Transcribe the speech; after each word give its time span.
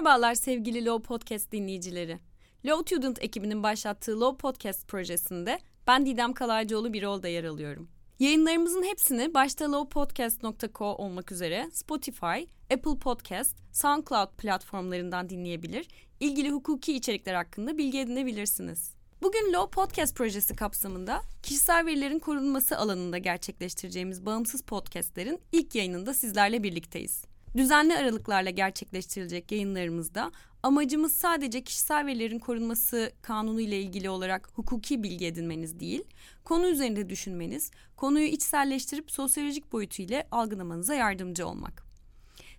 Merhabalar 0.00 0.34
sevgili 0.34 0.84
Low 0.84 1.08
Podcast 1.08 1.52
dinleyicileri. 1.52 2.18
Low 2.66 2.96
Student 2.96 3.22
ekibinin 3.22 3.62
başlattığı 3.62 4.20
Low 4.20 4.38
Podcast 4.38 4.88
projesinde 4.88 5.58
ben 5.86 6.06
Didem 6.06 6.32
Kalaycıoğlu 6.32 6.92
bir 6.92 7.02
rolda 7.02 7.28
yer 7.28 7.44
alıyorum. 7.44 7.88
Yayınlarımızın 8.18 8.82
hepsini 8.82 9.34
başta 9.34 9.72
lowpodcast.co 9.72 10.84
olmak 10.84 11.32
üzere 11.32 11.70
Spotify, 11.72 12.40
Apple 12.72 12.98
Podcast, 13.00 13.56
SoundCloud 13.72 14.36
platformlarından 14.38 15.28
dinleyebilir, 15.28 15.88
ilgili 16.20 16.50
hukuki 16.50 16.96
içerikler 16.96 17.34
hakkında 17.34 17.78
bilgi 17.78 17.98
edinebilirsiniz. 17.98 18.94
Bugün 19.22 19.52
Law 19.52 19.70
Podcast 19.70 20.16
projesi 20.16 20.56
kapsamında 20.56 21.22
kişisel 21.42 21.86
verilerin 21.86 22.18
korunması 22.18 22.78
alanında 22.78 23.18
gerçekleştireceğimiz 23.18 24.26
bağımsız 24.26 24.62
podcastlerin 24.62 25.40
ilk 25.52 25.74
yayınında 25.74 26.14
sizlerle 26.14 26.62
birlikteyiz. 26.62 27.29
Düzenli 27.56 27.96
aralıklarla 27.96 28.50
gerçekleştirilecek 28.50 29.52
yayınlarımızda 29.52 30.32
amacımız 30.62 31.12
sadece 31.12 31.64
kişisel 31.64 32.06
verilerin 32.06 32.38
korunması 32.38 33.12
kanunu 33.22 33.60
ile 33.60 33.80
ilgili 33.80 34.10
olarak 34.10 34.48
hukuki 34.54 35.02
bilgi 35.02 35.26
edinmeniz 35.26 35.80
değil, 35.80 36.04
konu 36.44 36.68
üzerinde 36.68 37.08
düşünmeniz, 37.08 37.70
konuyu 37.96 38.26
içselleştirip 38.26 39.10
sosyolojik 39.10 39.72
boyutu 39.72 40.02
ile 40.02 40.26
algılamanıza 40.30 40.94
yardımcı 40.94 41.46
olmak. 41.46 41.82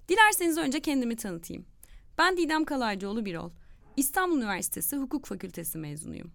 Dilerseniz 0.09 0.57
önce 0.57 0.79
kendimi 0.79 1.15
tanıtayım. 1.15 1.65
Ben 2.17 2.37
Didem 2.37 2.65
Kalaycıoğlu 2.65 3.25
Birol. 3.25 3.51
İstanbul 3.97 4.37
Üniversitesi 4.37 4.97
Hukuk 4.97 5.25
Fakültesi 5.25 5.77
mezunuyum. 5.77 6.31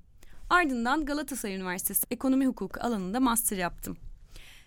Ardından 0.50 1.04
Galatasaray 1.04 1.56
Üniversitesi 1.56 2.06
Ekonomi 2.10 2.46
Hukuku 2.46 2.80
alanında 2.80 3.20
master 3.20 3.56
yaptım. 3.56 3.96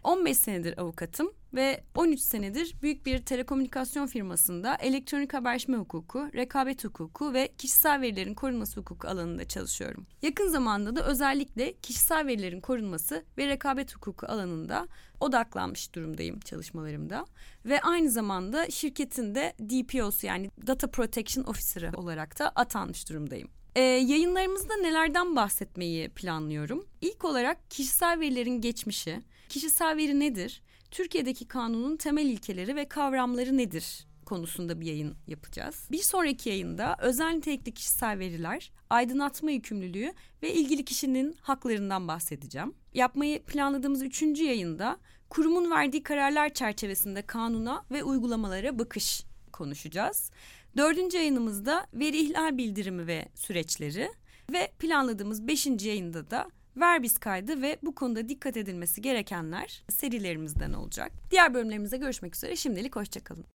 15 0.04 0.38
senedir 0.38 0.78
avukatım 0.78 1.32
ve 1.54 1.84
13 1.96 2.20
senedir 2.20 2.76
büyük 2.82 3.06
bir 3.06 3.26
telekomünikasyon 3.26 4.08
firmasında 4.08 4.76
elektronik 4.76 5.34
haberleşme 5.34 5.78
hukuku, 5.78 6.30
rekabet 6.34 6.84
hukuku 6.84 7.34
ve 7.34 7.50
kişisel 7.58 8.02
verilerin 8.02 8.34
korunması 8.34 8.80
hukuku 8.80 9.08
alanında 9.08 9.48
çalışıyorum. 9.48 10.06
Yakın 10.22 10.48
zamanda 10.48 10.96
da 10.96 11.06
özellikle 11.06 11.74
kişisel 11.74 12.28
verilerin 12.28 12.62
korunması 12.62 13.26
ve 13.38 13.48
rekabet 13.48 13.96
hukuku 13.96 14.26
alanında 14.26 14.88
odaklanmış 15.20 15.96
durumdayım 15.96 16.40
çalışmalarımda. 16.40 17.26
Ve 17.66 17.82
aynı 17.82 18.10
zamanda 18.10 18.70
şirketin 18.70 19.36
de 19.36 19.54
DPO'su 19.60 20.28
yani 20.28 20.52
Data 20.68 20.92
Protection 20.92 21.44
Officer'ı 21.44 21.92
olarak 21.98 22.40
da 22.40 22.50
atanmış 22.50 23.10
durumdayım. 23.10 23.50
Ee, 23.76 23.82
yayınlarımızda 23.82 24.76
nelerden 24.76 25.36
bahsetmeyi 25.36 26.10
planlıyorum? 26.10 26.86
İlk 27.02 27.26
olarak 27.26 27.72
kişisel 27.72 28.20
verilerin 28.20 28.62
geçmişi, 28.62 29.22
kişisel 29.50 29.98
veri 29.98 30.20
nedir, 30.20 30.62
Türkiye'deki 30.92 31.48
kanunun 31.48 31.98
temel 31.98 32.26
ilkeleri 32.26 32.76
ve 32.76 32.88
kavramları 32.88 33.58
nedir 33.58 34.08
konusunda 34.26 34.82
bir 34.82 34.86
yayın 34.86 35.16
yapacağız. 35.28 35.88
Bir 35.92 36.04
sonraki 36.04 36.50
yayında 36.50 36.96
özel 37.00 37.30
nitelikli 37.30 37.74
kişisel 37.74 38.20
veriler, 38.20 38.72
aydınlatma 38.90 39.52
yükümlülüğü 39.52 40.14
ve 40.44 40.54
ilgili 40.54 40.86
kişinin 40.86 41.36
haklarından 41.42 42.08
bahsedeceğim. 42.08 42.74
Yapmayı 42.94 43.44
planladığımız 43.44 44.04
üçüncü 44.04 44.44
yayında 44.44 44.98
kurumun 45.30 45.72
verdiği 45.72 46.04
kararlar 46.04 46.50
çerçevesinde 46.50 47.22
kanuna 47.22 47.86
ve 47.92 48.04
uygulamalara 48.04 48.80
bakış 48.80 49.24
konuşacağız. 49.52 50.32
Dördüncü 50.78 51.18
yayınımızda 51.18 51.88
veri 51.94 52.18
ihlal 52.18 52.58
bildirimi 52.58 53.08
ve 53.08 53.26
süreçleri 53.36 54.12
ve 54.54 54.72
planladığımız 54.80 55.48
beşinci 55.48 55.88
yayında 55.88 56.32
da 56.32 56.48
Verbis 56.78 57.18
kaydı 57.18 57.62
ve 57.62 57.78
bu 57.84 57.96
konuda 57.96 58.30
dikkat 58.30 58.58
edilmesi 58.58 59.02
gerekenler 59.02 59.84
serilerimizden 59.90 60.74
olacak. 60.74 61.12
Diğer 61.32 61.54
bölümlerimizde 61.54 61.98
görüşmek 61.98 62.36
üzere. 62.36 62.56
Şimdilik 62.56 62.96
hoşçakalın. 62.96 63.46